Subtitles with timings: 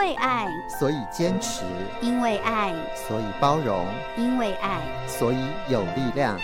[0.00, 1.62] 为爱，所以坚持；
[2.00, 2.72] 因为爱，
[3.06, 3.84] 所以包容；
[4.16, 5.36] 因为爱，所以
[5.68, 6.40] 有力量。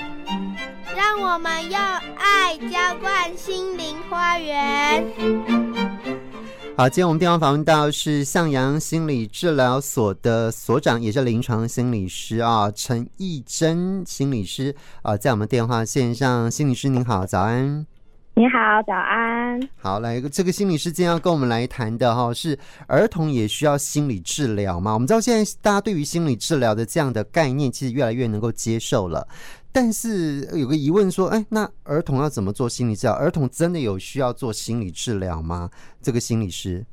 [0.95, 5.03] 让我们用爱浇灌心灵花园。
[6.77, 17.87] 好，今天我们电话访问到是向阳心理治疗所的所长，也是临床心理师啊，陈义珍心理师啊，在我们电话线上，心理师您好，早安。
[18.39, 19.59] 你好，早安。
[19.79, 24.93] 好，来，这个心理师今天要跟我们来谈的哈，是儿童也需要心理治疗吗？
[24.93, 29.27] 我们知道现在大家对于心理治疗的这样的概念，其实越来越能够接受了。
[29.73, 33.17] 但是有个疑问说，哎，那儿童要怎么做心理治疗？
[33.17, 35.71] 儿童真的有需要做心理治疗吗？
[36.03, 36.85] 这个心理师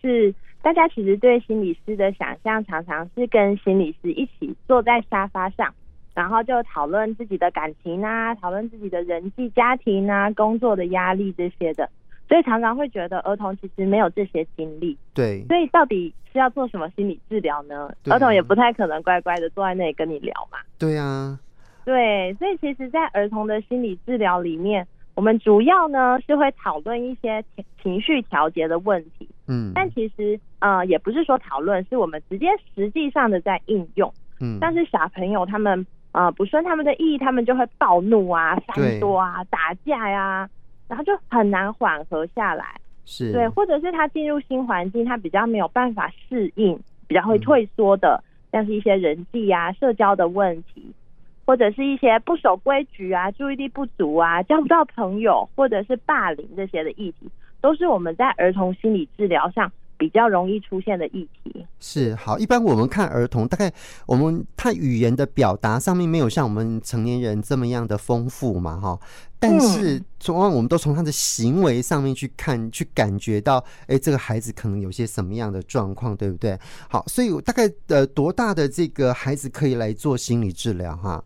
[0.00, 5.74] 是大家其实对心理师的想象，常常是跟心理师一起坐在沙发上。
[6.16, 11.86] 然后就讨论自己的感情啊，讨论自己的人际家庭啊，工作的压力这些的，
[12.26, 14.96] 所以常常会觉得儿童其实没有这些经历。
[15.12, 17.94] 对，所以到底是要做什么心理治疗呢？
[18.06, 20.56] 儿童也不太可能乖乖的坐在那里跟你聊嘛。
[20.78, 21.38] 对啊，
[21.84, 24.86] 对，所以其实，在儿童的心理治疗里面，
[25.16, 27.44] 我们主要呢是会讨论一些
[27.82, 29.28] 情绪调节的问题。
[29.48, 34.10] 嗯，但其实呃也不是说讨论，是我们直接实际上的在应用。
[34.40, 35.86] 嗯，但是小朋友他们。
[36.16, 40.50] 啊、呃，不顺他们的意，他们就会暴怒啊、闪躲啊、打架呀、啊，
[40.88, 42.64] 然后就很难缓和下来。
[43.04, 50.90] 是，对，或者是他进入新环境，他比较没有办法适应，比较会退缩的，像是一些人际啊、社交的问题，
[51.44, 57.28] 或者是一些不守规矩啊、注意力不足啊、交不到朋友，或者是霸凌这些的议题，
[57.60, 59.70] 都是我们在儿童心理治疗上。
[59.98, 63.72] 比较容易出现的议题是好，一般我们看儿童，大概
[64.06, 68.98] 我们他语言的表达上面没有像我们成年人这么样的丰富嘛，哈。
[69.38, 76.58] 但是从往往我们都从他的行为上面去看，去感觉到，哎、欸，这个孩子可能有些什么样的状况，对不对？
[76.88, 80.96] 好，所以大概呃多大的这个孩子可以来做心理治疗？
[80.96, 81.22] 哈，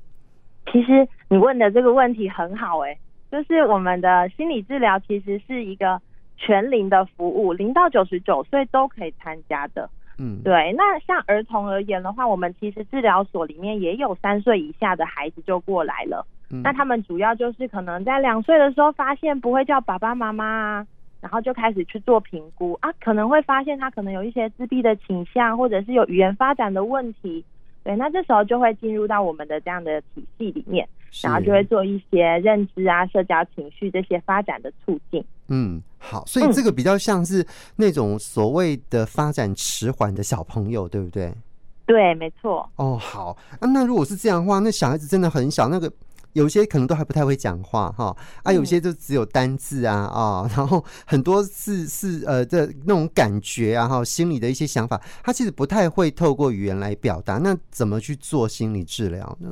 [0.73, 2.99] 其实你问的这个问题很好、欸，哎，
[3.31, 6.01] 就是我们的心理治疗其实是一个。
[6.41, 9.89] 全龄的服务，零到九十九岁都可以参加的。
[10.19, 10.75] 嗯，对。
[10.77, 16.27] 那像儿童而言的话，我们其实治疗所里面也有三岁以下的孩子就过来了。
[16.51, 20.87] 嗯，那他们主要就是可能在两岁的时候发现不会叫爸爸妈妈啊，
[21.21, 27.45] 然后就开始去做评估啊，可能会发现他可能有一些自闭的倾向，或者是有语言发展的问题。
[27.85, 30.87] 对，那这时候就会进入到我们的这样的体系里面，
[31.23, 35.25] 然后就会做一些认知啊、社交、情绪这些发展的促进。
[35.49, 37.45] 嗯，好，所以这个比较像是
[37.77, 41.35] 那种所谓的发展迟缓的小朋友，对不对？
[41.87, 42.71] 对，没错。
[42.77, 45.93] 哦，好啊，那如果是这样的话，那小孩子真的很小，那个
[46.35, 59.51] 有些可能都还不太会讲话哈，啊，有些就只有单字啊啊，然后很多是是呃的那种感觉啊哈，心里的一些想法，他其实不太会透过语言来表达，那怎么去做心理治疗呢？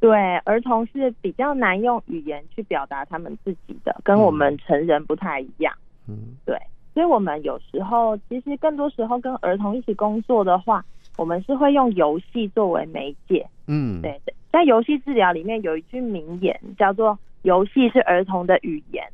[0.00, 5.74] 对，儿童是比较难用语言去表达他们自己的，跟我们成人不太一样。
[6.06, 6.56] 嗯，对，
[6.94, 10.84] 所以我们有时候其实更多时候跟儿童一起工作的话，
[11.16, 13.44] 我们是会用游戏作为媒介。
[13.66, 19.04] 嗯，对对，在游戏治疗里面有一句名言叫做“游戏是儿童的语言”。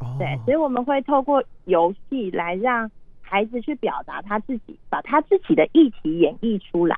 [0.00, 6.96] 哦，对，所以我们会透过游戏来让孩子去表达他自己，把他自己的议题演绎出来。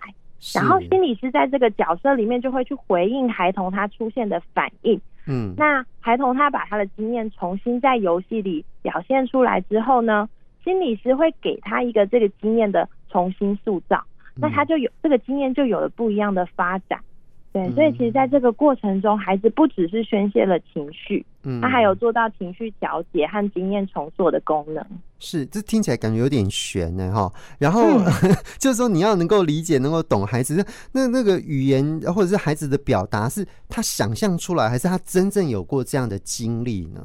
[0.53, 10.29] 然后心理师在这个角色里面就会去回应孩童他出现的反应，嗯，那孩童他把他的经验重新在游戏里表现出来之后呢，
[10.63, 14.05] 心理师会给他一个这个经验的重新塑造，
[14.37, 17.01] 那他就有这个经验就有了不一样的发展。
[17.55, 24.85] 对，所以其实在这个过程中，孩子不只是宣泄了情绪，嗯，他还有做到情绪调节和经验重塑的功能。
[25.21, 27.33] 是，这听起来感觉有点悬呢，哈。
[27.57, 28.05] 然后、嗯、
[28.59, 37.01] 就是说，你要能够理解、能够懂孩子，那那个语言或者是孩子的表达，是他想象出来，还是他真正有过这样的经历呢？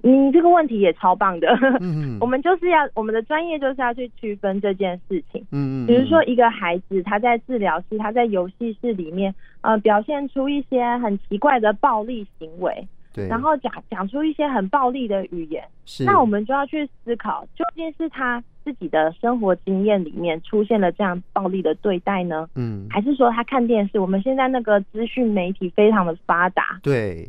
[0.00, 1.48] 你这个问题也超棒的，
[1.80, 5.44] 嗯、 我们就是要我们的专业就是要去区分这件事情。
[5.50, 18.42] 嗯嗯，比如说一个孩子他在治疗室，他在游戏室里面，呃，表现出一些很奇怪的暴力行为，对，然后讲讲出一些很暴力的语言，是，那我们就要去思考，究竟是他。
[18.68, 22.46] 自己的生活经验里面出现了这样暴力的对待呢？
[22.54, 23.98] 嗯，还是说他看电视？
[23.98, 27.26] 我们现在那个资讯媒体非常的发达，对，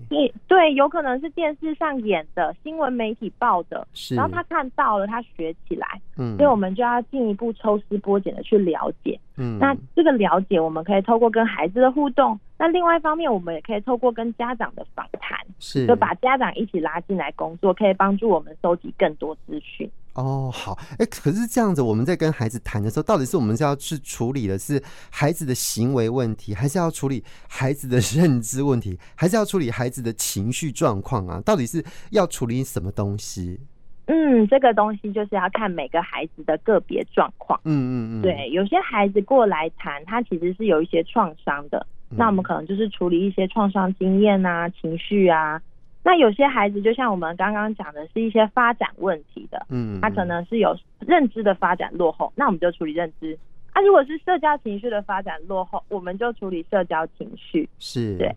[0.49, 5.87] 对，有可能是电视上演的新闻媒体报的，是，然后他看到了，他学起来，
[6.17, 19.89] 嗯，所以我们就要进一步抽丝剥茧的去了解，嗯，那这个了解我们可以透过跟孩子的互动，那另外一方面我们也可以透过跟家长的访谈，是，就把家长一起拉进来工作，可以帮助我们收集更多资讯。
[20.19, 31.41] 哦，好，哎，可是这样子，我们在跟孩子谈的时候，到底是我们是要去处理的是孩子的行为问题，还是要处理孩子的认知问题，还是要处理孩子的情绪状况啊？
[31.45, 33.59] 到底是要处理什么东西？
[34.05, 37.59] 嗯，这个东西就是要看每个孩子的个别状况。
[37.63, 45.61] 嗯嗯嗯，对，有些孩子过来谈，他其实是有一些创伤的，嗯、那我们可能就是处理一些创伤经验啊、情绪啊。
[46.09, 50.75] 那有些孩子就像我们刚刚讲的，是一些发展问题的，嗯，他可能是有
[51.05, 53.37] 认知的发展落后，那我们就处理认知。
[53.73, 57.69] 啊，如果是社交情绪的发展落后，我们就处理社交情绪。
[57.77, 58.35] 是，对。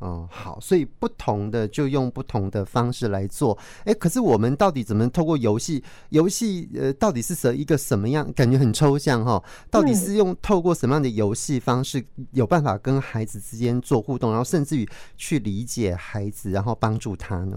[0.00, 3.56] 哦，好，所以不同的就用不同的方式来做。
[3.80, 5.82] 哎、欸，可是我们到底怎么透过游戏？
[6.10, 8.30] 游戏呃，到底是什一个什么样？
[8.34, 9.42] 感觉很抽象哈。
[9.70, 14.86] 到底是用透过什么样的游戏方式，有办法跟孩子之间做互动，然后甚至于
[15.16, 17.56] 去理解孩子，然后帮助他呢？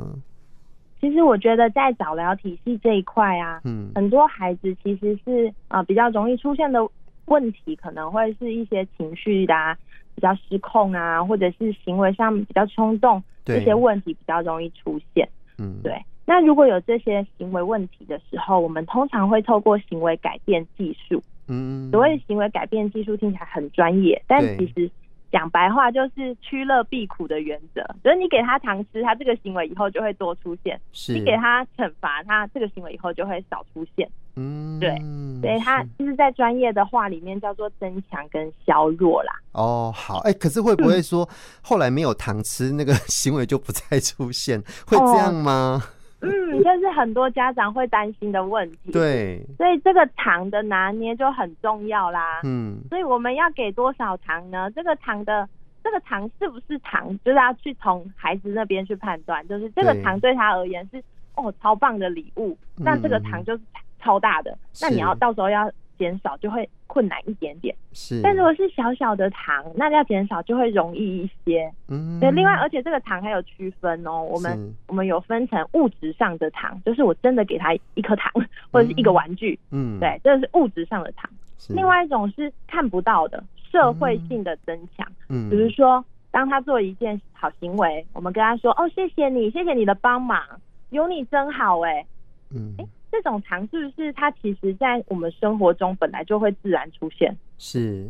[1.02, 6.80] 其实我觉得在早疗体系这一块啊，嗯，很多孩子其实是啊、呃、比较容易出现的
[7.26, 9.78] 问题，可能会是一些情绪的、啊。
[10.18, 15.30] 比较失控啊，或者是行为上比较冲动，这些问题比较容易出现。
[15.60, 15.94] 嗯，对。
[16.26, 21.22] 那如果有这些行为问题的时候，我们通常会透过行为改变技术。
[21.48, 24.90] 嗯，所谓行为改变技术听起来很专业，但其实。
[25.30, 34.10] 讲白话就是趋乐避苦的原则，所以你给他糖吃，他这个行为以后就会多出现；是你给他惩罚，他这个行为以后就会少出现。
[34.38, 34.96] 嗯，对，
[35.42, 39.34] 所以他就是在专业的话里面叫做增强跟削弱啦。
[39.54, 41.28] 哦，好，哎、欸，可是会不会说
[41.62, 44.62] 后来没有糖吃，那个 行为就不再出现？
[44.86, 45.82] 会这样吗？
[45.84, 48.92] 哦嗯，就是很多家长会担心的问题。
[48.92, 52.42] 对，所以这个糖的拿捏就很重要啦。
[52.44, 54.68] 嗯，所以我们要给多少糖呢？
[54.72, 55.48] 这个糖的
[55.84, 59.48] 这个糖是不是糖，就是要去从孩子那边去判断。
[59.48, 61.00] 就是这个糖对他而言是
[61.36, 63.62] 哦超棒的礼物，那这个糖就是
[64.00, 65.72] 超大的，那你要到时候要。
[65.98, 68.22] 减少就会困难一点点，是。
[68.22, 71.74] 但如果是小小的糖，那要减少就会容易一些。
[71.88, 72.20] 嗯。
[72.20, 74.22] 对，另外，而且这个糖还有区分哦。
[74.22, 78.32] 我们我们有分成物质上的糖，就是我真的给他一颗糖
[78.70, 79.58] 或者是一个玩具。
[79.72, 80.00] 嗯。
[80.00, 81.28] 对，这是物质上的糖。
[81.70, 85.12] 另外一种是看不到的社会性的增强。
[85.30, 85.50] 嗯。
[85.50, 90.44] 比如说，当他做一件好行为，我们跟他说：“哦，谢谢你，谢谢你的帮忙，
[90.92, 92.06] 有你真好。”哎。
[92.52, 92.76] 嗯。
[92.78, 92.86] 哎。
[93.12, 97.36] 这种糖是不是它其实，在我们生活中本来就会自然出现？
[97.58, 98.08] 是，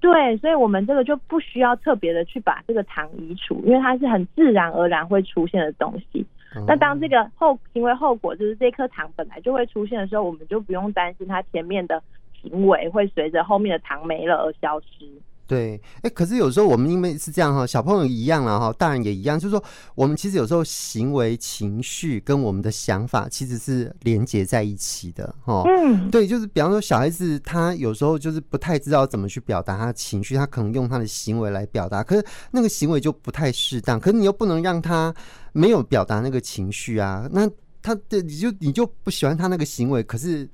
[0.00, 6.26] 对，所以我们这个就不需要特别的去把这个糖移除，因为它是很自然而然会出现的东西。
[6.54, 12.02] 哦、那当这个后行为后果就是这颗糖本来就会出现的时候，我们就不用担心它前面的
[12.40, 15.06] 行为会随着后面的糖没了而消失。
[15.52, 19.62] 对，哎，可是有时候我们因为是这样哈，小朋友一样了哈，大人也一样，就是说
[19.94, 25.62] 我们其实有时候行为、情绪跟我们的想法其实是连接在一起的哈。
[25.66, 35.14] 嗯，对，就是比方说小孩子他有时候就是不太知道怎么去表达他的情绪，他可能用他的行为来表达，可是那个行为就不太适当，可是你又不能让他
[35.52, 37.46] 没有表达那个情绪啊，那
[37.82, 40.48] 他的你就你就不喜欢他那个行为，可是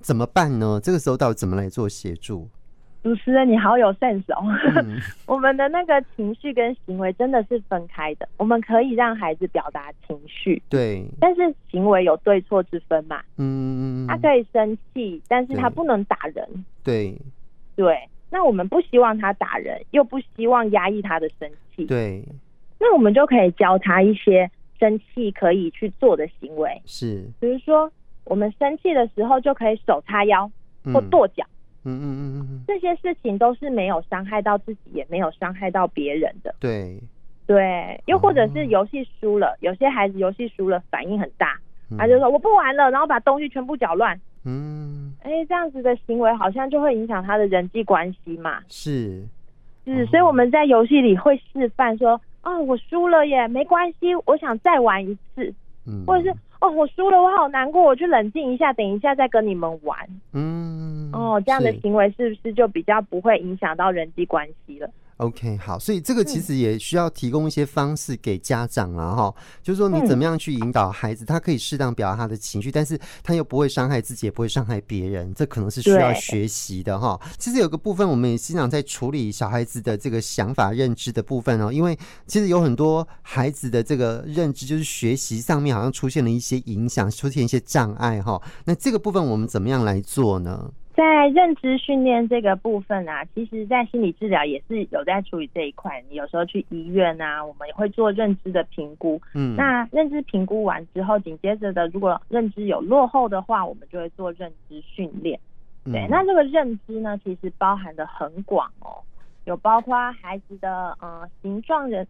[0.00, 0.80] 怎么办呢？
[0.82, 2.50] 这个时候到底怎么来做协助？
[3.02, 4.44] 主持人，你好有 sense 哦。
[4.76, 8.28] 嗯、 我们的那个情绪跟行为真的是分开的。
[8.36, 13.20] 我们可以让孩子表达情绪，对，但是行为有对错之分嘛。
[13.38, 16.46] 嗯，他可以生气，但是他不能打人。
[16.84, 17.16] 对，
[17.74, 17.98] 对。
[18.30, 21.84] 那我们不希望他打人，又不希望压抑他的生气。
[21.86, 22.24] 对。
[22.78, 26.80] 那我们就可以教他一些生气可以去做的行为。
[26.86, 27.28] 是。
[27.40, 27.90] 比如说，
[28.24, 30.48] 我们生气的时候就可以手叉腰
[30.84, 31.44] 或跺脚。
[31.44, 31.48] 嗯
[31.84, 36.54] 嗯嗯嗯嗯，这些事情都是没有伤害到自己，也没有伤害到别人的。
[36.60, 37.00] 对，
[37.46, 41.58] 对，又或者是游戏输了，有些孩子游戏输了反应很大，
[41.98, 44.18] 他就说我不玩了，然后把东西全部搅乱。
[44.44, 48.60] 嗯，哎，这样子的行为好像就会影响他的人际关系嘛。
[48.68, 49.24] 是，
[49.84, 55.52] 是，所以我们在游戏里会示范说，哦，我输了耶，没关系，我想再玩一次。
[55.86, 56.36] 嗯，或者是。
[56.62, 59.98] 哦，我输了，我好难过，我去冷静一下，等一下再跟你们玩。
[60.32, 64.88] 嗯，哦，这样的行为是不是就比较不会影响到人际关系了
[65.18, 77.20] ？OK，好，所以这个其实也需要提供一些方式给家长了，哈，就是说你怎么样去引导孩子，他可以适当表达他的情绪，但是他又不会伤害自己，也不会伤害别人，这可能是需要学习的哈。
[77.38, 88.40] 其实有个部分，我们也经常在处理小孩子的这个想法认知的部分哦，因为其实有很多孩子的这个认知，就是学习上面好像出现了一些影响，出现一些障碍哈。
[88.64, 90.70] 那这个部分我们怎么样来做呢？
[90.94, 96.02] 在认知训练这个部分啊，其实，在心理治疗也是有在处理这一块。
[96.10, 99.20] 你有时候去医院啊，我们也会做认知的评估。
[99.34, 105.40] 嗯，那认知评估完之后，紧接着的，如果认知有落后的话，我们就会做认知训练。
[105.84, 109.00] 对，嗯、那这个认知呢，其实包含的很广哦，
[109.44, 112.06] 有包括孩子的呃形状人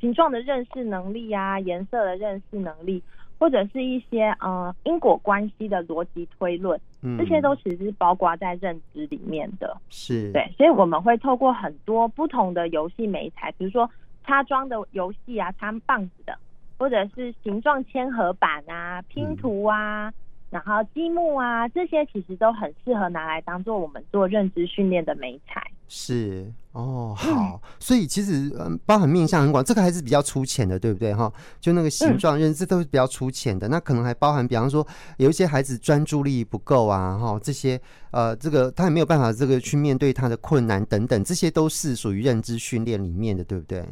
[0.00, 3.02] 形状的认识能力啊，颜色的认识能力。
[3.40, 9.76] 或者是一些呃因果关系的逻辑推论，嗯，这些都其实是包括在认知里面的。
[9.88, 13.88] 是对，所以我们会透过很多不同的游戏媒材，比如说
[14.26, 16.38] 插装的游戏啊，插棒子的，
[16.78, 20.08] 或者是形状铅合板啊、拼图啊。
[20.08, 20.14] 嗯
[20.50, 25.62] 然后积木啊，这些其实都很适合拿来当做我们做认知训练的媒材。
[25.88, 31.32] 是哦，好，嗯、所以其实嗯，包含面向很广，这个还是比较粗浅的，对不对哈？
[31.60, 37.80] 就那个形状认知都是比较粗浅的，嗯、那可能还包含，比方说有一些孩子专注力不够啊，哈，这些
[38.12, 43.84] 呃，这个他也没有办法这个去面对他的困难等等，这些都是属于认知训练里面的，对不对？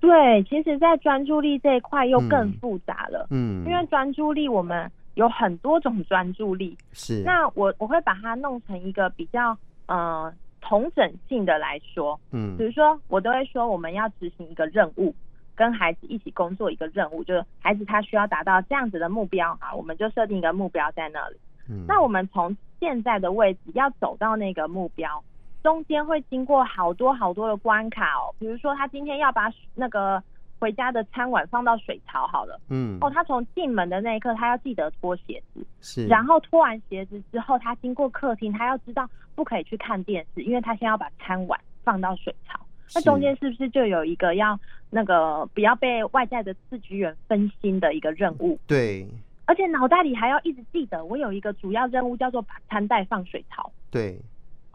[0.00, 4.90] 对，其实，在专注力这一块又更复杂了，嗯，因为专注力我们。
[5.14, 7.22] 有很多种专注力，是。
[7.24, 10.28] 那我我会把它弄成一个比较呃
[10.66, 15.14] 同整性的来说，嗯，比如说我都会说我们要执行一个任务，
[15.54, 21.36] 跟孩子一起工作一个任务，就是孩子他需要达到这样子的目标啊，我们就设定一个目标在那里。
[21.68, 25.22] 嗯，那我们从现在的位置要走到那个目标，
[25.62, 30.22] 中间会经过好多好多的关卡哦，比如说他今天要把那个。
[30.58, 32.60] 回家的餐碗放到水槽好了。
[32.68, 32.98] 嗯。
[33.00, 35.64] 哦，他从进门的那一刻，他要记得脱鞋子。
[35.80, 36.06] 是。
[36.06, 42.58] 然后脱完鞋子之后，他经过客厅，他要知道不可以去看电视，因为他先要把餐碗放到水槽。
[42.94, 44.58] 那中间是不是就有一个要
[44.90, 48.58] 那个不要被外在的刺激源分心的一个任务？
[48.66, 49.06] 对。
[49.46, 53.70] 而且脑袋里还要一直记得，我有一个主要任务叫做把餐袋放水槽。
[53.90, 54.18] 对。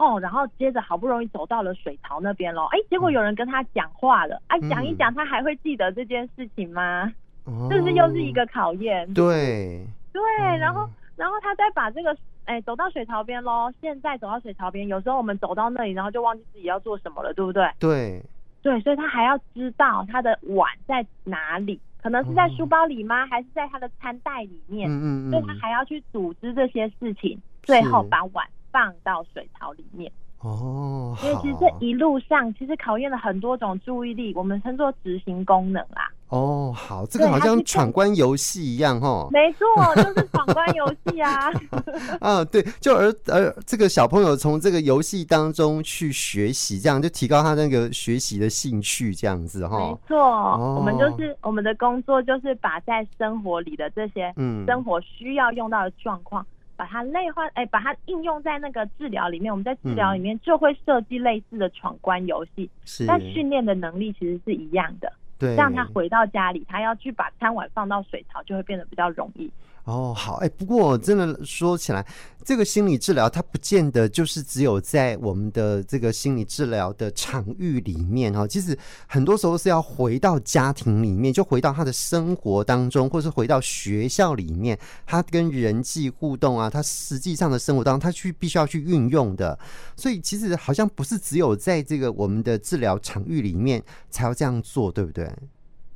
[0.00, 7.12] 哦，然后接着好不容易走到了水槽那边喽，哎，结果有人跟他讲话了，哎、嗯，讲一讲他还会记得这件事情吗？
[7.46, 9.12] 嗯、这是又是一个考验。
[9.12, 10.22] 对，对，
[10.58, 12.16] 然后然后他再把这个，
[12.46, 17.68] 哎，走到水槽边喽，现在走到水槽边，有时候我们走到那里，然后就忘记自己要做什么了，对不对？
[17.78, 18.22] 对，
[18.62, 23.24] 对，所以他还要知道他的碗在哪里，可能是在书包里吗？
[23.24, 24.88] 嗯、还是在他的餐袋里面？
[24.88, 28.46] 嗯，嗯嗯，所以他还要去组织这些事情，最后把碗。
[28.70, 30.10] 放到水槽里面
[30.40, 36.10] 哦，所以其实这一路上其实考验了很多种注意力，我们称作执行功能啦。
[36.28, 39.28] 哦，好，这个好像闯关游戏一样哈。
[39.30, 39.66] 没错，
[40.02, 41.50] 就是闯关游戏啊。
[42.22, 49.76] 啊，对，就而而这个小朋友从这个游戏当中去学习，这样就提高他那个学习的兴趣，这样子哈。
[49.76, 56.46] 没错，哦、我们就是我们的工作就是把在生活里的这些嗯生活需要用到的状况。
[56.80, 59.52] 把它类化，哎、欸，把它应用在那个治疗里面。
[59.52, 65.12] 我们在治疗里面就会设计类似的闯关游戏，是但训练的能力其实是一样的。
[65.38, 69.50] 对，让他回到家里，他要去把餐碗放到水槽，就会变得比较容易。
[69.90, 72.06] 哦，好，哎、不过真的说起来，
[72.44, 78.78] 这个心理治疗它不见得就是只有在我们的这个心理治疗的场域里面哈，其实
[79.08, 89.58] 很多时候是要回到家庭里面，就回到他的生活当中，或是回到学校里面，他跟人际互动啊，他实际上的生活当中，他去必须要去运用的，
[89.96, 95.28] 所以其实好像不是只有在这个我们的治疗场域里面才要这样做，对不对？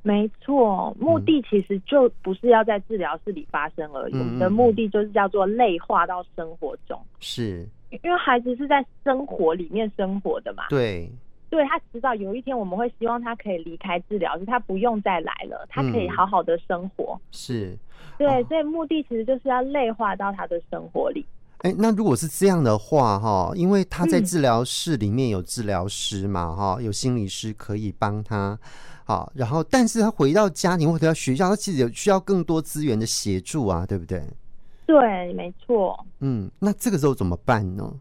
[0.06, 4.12] 没错，目的其实就不是要在治疗室里发生而已。
[4.14, 7.00] 嗯、我们的目的就是叫做内化到生活中。
[7.20, 7.66] 是，
[8.02, 10.64] 因为孩子是在生活里面生活的嘛。
[10.68, 11.11] 对，
[11.49, 17.18] 对他迟早有一天我们会希望他可以离开治疗室，他不用再来了，他可以好好的生活。
[17.18, 17.78] 嗯、是，
[18.18, 21.25] 对，哦、所以目的其实就是要内化到他的生活里。
[21.61, 28.58] 哎，那如果是这样的话，哈，因为他在治疗室里面有治疗师嘛，哈、嗯，有心理师可以帮他。
[29.06, 34.23] 好，然后，但是他回到家庭或者到学校，他其实有需要更多资源的协助啊，对不对？
[34.87, 36.06] 对，没错。
[36.20, 37.92] 嗯，那这个时候怎么办呢？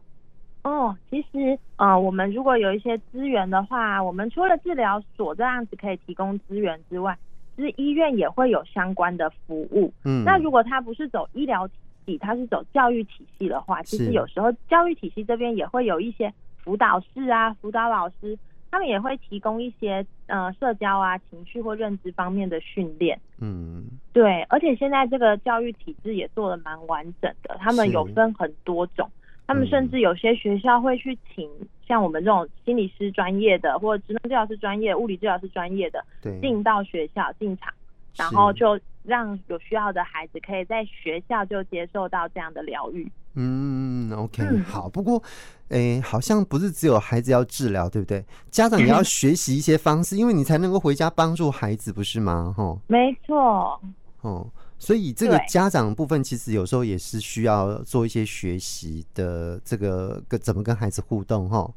[0.64, 7.18] 哦，其实啊、呃，我们如果有一些资源的话，我们除了治疗所这样子可以提供资源之外，
[7.58, 9.92] 其实医院也会有相关的服务。
[10.06, 11.74] 嗯，那如果他不是走医疗体
[12.06, 16.34] 系，他是走教育体系的话，其实有时候教育体系这边也会有一些
[16.64, 18.40] 辅导室啊，辅导老师。
[18.74, 23.16] 他们也会提供一些呃社交啊、情绪或认知方面的训练。
[23.38, 27.56] 嗯，对，而且现在这个教育体制也做得蛮完整的。
[27.60, 29.08] 他们有分很多种，
[29.46, 31.48] 他们甚至有些学校会去请
[31.88, 36.04] 像我们这种心理师专业的，或者职能治疗师专业、物理治疗师专业的，
[36.42, 37.72] 进到学校进场，
[38.18, 43.08] 然后就让有需要的孩子可以在学校就接受到这样的疗愈。
[43.36, 44.88] 嗯，OK，嗯好。
[44.90, 45.22] 不过，
[45.70, 48.24] 哎、欸，好像不是只有孩子要治疗，对不对？
[48.52, 52.54] 家长也要学习一些方式，因为你才能够回家帮助孩子，不是吗？
[52.56, 53.80] 哈，没错。
[54.22, 54.48] 哦，
[54.78, 61.70] 所以这个家长部分其实有时候也是需要做一些学习的，这个跟怎么跟孩子互动，哈。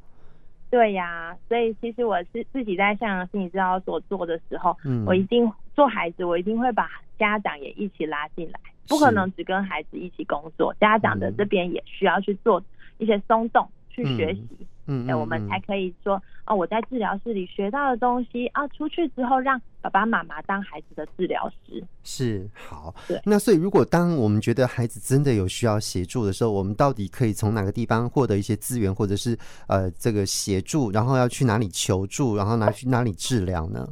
[0.69, 12.63] 对呀、啊，所以其实我是自己在向阳心理治疗所做的时候，嗯，我一定做孩子，我一定会把家长也一起拉进来，不可能只跟孩子一起工作，家长的这边也需要去做
[12.99, 14.41] 一些松动，去学习。
[14.61, 21.83] 嗯嗯，嗯，我们才可以说哦，我在治疗室里学到的东西啊，出去之后让爸爸妈妈当孩子的治疗师。
[22.05, 23.21] 是，好，对。
[23.25, 33.89] 那所以，如果当我们觉得孩子真的有需要协助的时候，我们到底可以从哪个地方获得一些资源，或者是呃这个协助，然后要去哪里求助，然后拿去哪里治疗呢？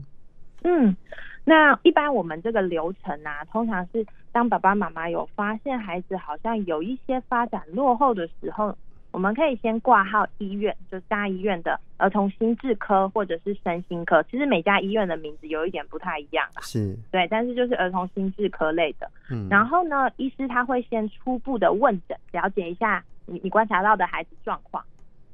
[0.63, 0.97] 嗯，
[1.45, 8.77] 那一般我们这个流程啊，通常是当爸爸妈妈有发现孩子好像有一些发展落后的时候。
[9.11, 14.21] 我们可以先挂号医院，就是大医院的儿童心智科或者是身心科。
[14.25, 19.09] 其实每家医院的名字有一点不太一样啦，是对，但是就是儿童心智科类的。
[19.31, 24.85] 嗯，然后呢，医师他会先初步的问诊，了解一下你你观察到的孩子状况，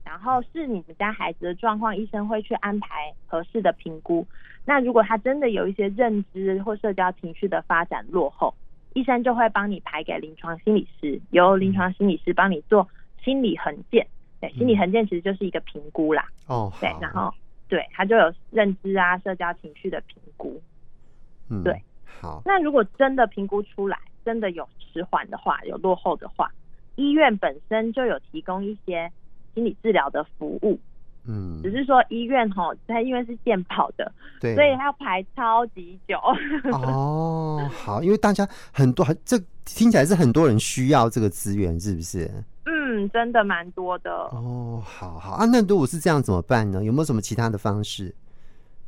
[0.04, 4.26] 然后是你们家孩子的状况，医生会去安排合适的评估。
[4.70, 8.54] 那如果他真的有一些认知或社交情绪的发展落后，
[8.94, 12.88] 医生就会帮你排给临床心理师，由临床心理师帮你做。
[13.24, 14.06] 心理横件，
[14.40, 16.24] 对，心理横件其实就是一个评估啦。
[16.46, 17.34] 哦，对，然后
[17.68, 20.62] 对，他就有认知啊、社交情绪的评估。
[21.50, 21.82] 嗯，对，
[22.20, 22.40] 好。
[22.44, 26.48] 那如果真的评估出来，真的有迟缓的话，有落后的话，
[26.94, 29.10] 医院本身就有提供一些
[29.52, 30.78] 心理治疗的服务。
[31.26, 34.10] 嗯，只是说医院吼，它因为是健跑的，
[34.40, 36.18] 对，所以要排超级久。
[36.72, 42.30] 哦， 好，因为大家很多，这听起来是很多人需要这个资源，是不是？
[42.64, 44.10] 嗯，真的蛮多的。
[44.10, 46.82] 哦，好好啊，那如果是这样怎么办呢？
[46.82, 48.14] 有没有什么其他的方式？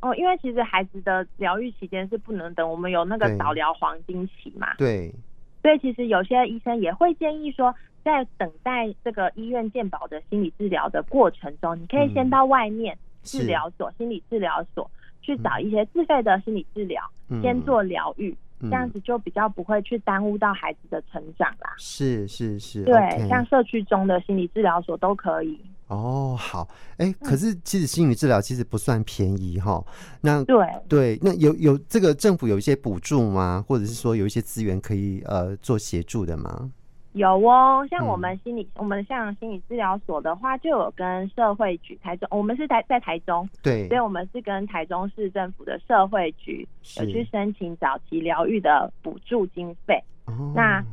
[0.01, 4.73] 哦，因为其实孩子的疗愈期间是不能等，我们有那个早疗黄金期嘛。
[4.77, 5.13] 对。
[5.61, 7.73] 所以其实有些医生也会建议说。
[8.03, 14.89] 在等待这个医院健保的心理治疗的过程中，你可以先到外面治疗所、嗯、心理治疗所
[15.21, 21.73] 去找一些自费的心理治疗，嗯、先做疗愈、嗯，这样子就比较不会去耽误到孩子的成长啦。
[21.77, 25.57] 是是是，对，okay、像社区中的心理治疗所都可以。
[25.87, 29.83] 哦，好，哎、欸，可是其实心理治疗其实不算便宜哈。
[30.21, 30.57] 那对
[30.89, 33.63] 对，那有有这个政府有一些补助吗？
[33.67, 36.71] 或者是说有一些资源可以呃做协助的吗？
[37.13, 50.03] 有哦，像我们心理，嗯、我们像心理治疗所的话，就有跟社会局台中，我们是在在台中，对，所以我们是跟台中市政府的社会局有去申请早期疗愈的补助经费。
[50.55, 50.83] 那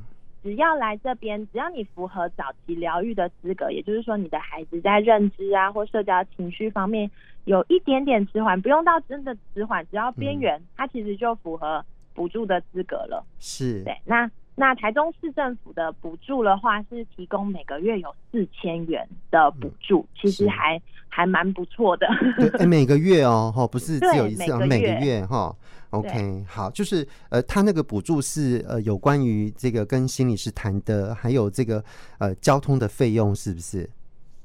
[0.43, 7.11] 只要来这边，只要你符合早期疗愈的资格，也就是说你的孩子在认知啊或社交情绪方面
[7.45, 13.25] 有一点点迟缓，不用到真的迟缓，只要边缘，它其实就符合补助的资格了。
[13.39, 14.31] 是，对，那。
[14.55, 22.07] 那台中市政府的补助的话，是提供每个月有四千元的补助，嗯、其实还还蛮不错的。
[22.37, 25.55] 对，欸、 每个月哦，哈，不是只有一次，每个月哈。
[25.91, 31.83] OK，好，就是呃，他那个补助是呃，有关于这个跟心理师谈的，还有这个
[32.19, 33.91] 呃交通的费用，是不是？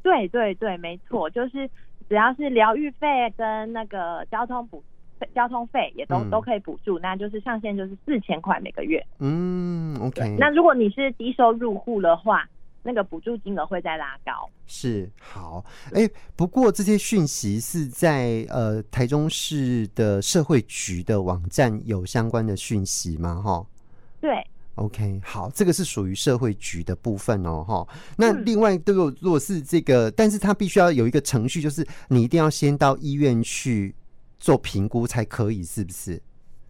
[0.02, 1.70] 对对对，没错，就是
[2.10, 4.84] 只要是疗愈费跟那个交通补。
[5.34, 9.06] 交通费也都、嗯、都可以补助，那就是上限就是四千块每个月。
[9.20, 10.36] 嗯，OK。
[10.38, 12.48] 那如果你是低收入户的话，
[12.84, 14.50] 那个补助金额会再拉高。
[14.68, 15.64] 是，好。
[15.94, 23.42] 哎、欸，不过这些讯息是在呃台中市的社会局的网站有相关的讯息吗？
[23.42, 23.66] 哈。
[24.22, 24.32] 对。
[24.76, 27.88] OK，好，这个是属于社会局的部分哦，哈。
[28.18, 33.96] 那另外，如果如果是这个，但是他必须要有一个程序，就是你一定要先到医院去。
[34.46, 36.22] 做评估才可以，是不是？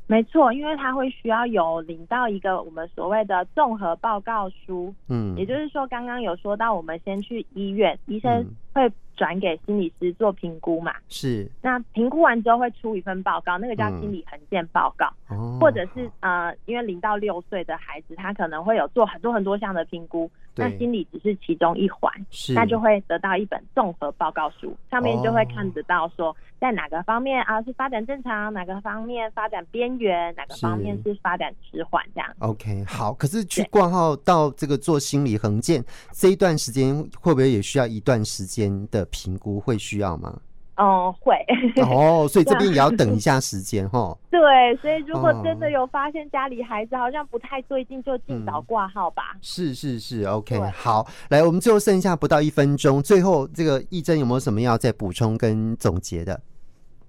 [0.07, 11.49] 没错，因为他会需要有领到一个我们所谓的综合报告书，嗯，也就是说，刚刚有说到，我们先去医院，医生会转给心理师做评估嘛，是。
[11.61, 20.29] 那评估完之后会出一份报告，那个叫心理横线报告，嗯，或者是呃，因为零到六岁的孩子，他可能会有做很多很多项的评估。
[20.57, 22.09] 那心理只是其中一环，
[22.53, 32.33] 那就会得到一本综合报告书，上面就会看得到说，在哪个方面啊是发展正常，哪个方面发展边缘，哪个方面是发展迟缓这样。
[32.39, 33.13] OK，好。
[33.15, 35.83] 可是去挂号到这个做心理横线
[36.13, 39.59] 这一段时间，会不会也需要一段时间的评估？
[39.59, 40.39] 会需要吗？
[40.77, 41.33] 嗯，会。
[41.81, 44.17] 哦，所以这边也要等一下时间哈。
[44.29, 49.31] 对，所以如果真的有发现家里孩子好像不太对劲，就尽早挂号吧。
[49.35, 56.41] 嗯、是是是，OK，好，来，我们最后剩下不到一分钟，最后这个义珍有没有什么要再补充跟总结的？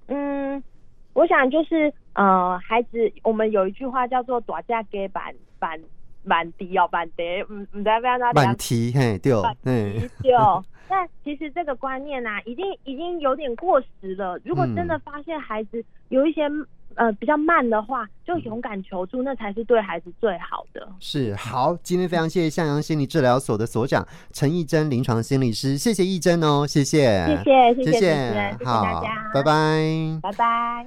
[0.06, 0.62] 嗯，
[1.12, 5.76] 我想就是呃，孩子，我们有一句话叫做“打架给板板
[6.28, 9.32] 板迪哦，板迪，嗯嗯，在不要那板提嘿，对，
[9.64, 10.32] 嗯，对。
[10.88, 14.38] 但其实这个观念呢、啊，已经已经有点过时了。
[14.44, 20.88] 如果真的发现孩子有一些、嗯、呃比较慢的话，就勇敢求助，那才是对孩子最好的。
[21.00, 30.86] 是好，今天非常谢谢向阳心理治疗所的所长陈义珍临床心理师，谢谢义珍哦，谢谢，谢谢，谢谢，谢谢，大家，好，拜拜，拜拜。